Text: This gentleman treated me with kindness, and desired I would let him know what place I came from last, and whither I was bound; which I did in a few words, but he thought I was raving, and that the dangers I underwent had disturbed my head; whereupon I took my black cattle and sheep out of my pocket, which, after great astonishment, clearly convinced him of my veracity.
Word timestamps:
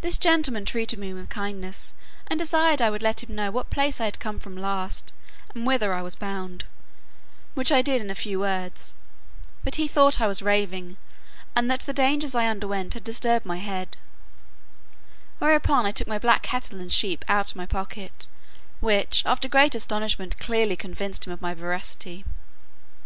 This 0.00 0.16
gentleman 0.16 0.64
treated 0.64 0.98
me 0.98 1.12
with 1.12 1.28
kindness, 1.28 1.92
and 2.26 2.38
desired 2.38 2.80
I 2.80 2.88
would 2.88 3.02
let 3.02 3.22
him 3.22 3.34
know 3.34 3.50
what 3.50 3.68
place 3.68 4.00
I 4.00 4.10
came 4.10 4.38
from 4.38 4.56
last, 4.56 5.12
and 5.54 5.66
whither 5.66 5.92
I 5.92 6.00
was 6.00 6.14
bound; 6.14 6.64
which 7.52 7.70
I 7.70 7.82
did 7.82 8.00
in 8.00 8.08
a 8.08 8.14
few 8.14 8.40
words, 8.40 8.94
but 9.62 9.74
he 9.74 9.88
thought 9.88 10.22
I 10.22 10.26
was 10.26 10.40
raving, 10.40 10.96
and 11.54 11.70
that 11.70 11.80
the 11.80 11.92
dangers 11.92 12.34
I 12.34 12.46
underwent 12.48 12.94
had 12.94 13.04
disturbed 13.04 13.44
my 13.44 13.58
head; 13.58 13.98
whereupon 15.38 15.84
I 15.84 15.92
took 15.92 16.08
my 16.08 16.18
black 16.18 16.40
cattle 16.42 16.80
and 16.80 16.90
sheep 16.90 17.22
out 17.28 17.50
of 17.50 17.56
my 17.56 17.66
pocket, 17.66 18.28
which, 18.80 19.22
after 19.26 19.48
great 19.50 19.74
astonishment, 19.74 20.38
clearly 20.38 20.76
convinced 20.76 21.26
him 21.26 21.32
of 21.34 21.42
my 21.42 21.52
veracity. 21.52 22.24